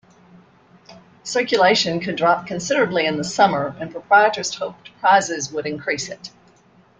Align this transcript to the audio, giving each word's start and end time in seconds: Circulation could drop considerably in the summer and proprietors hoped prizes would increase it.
Circulation 1.23 1.99
could 1.99 2.15
drop 2.15 2.47
considerably 2.47 3.05
in 3.05 3.17
the 3.17 3.23
summer 3.23 3.75
and 3.79 3.91
proprietors 3.91 4.55
hoped 4.55 4.89
prizes 4.99 5.51
would 5.51 5.67
increase 5.67 6.09
it. 6.09 6.31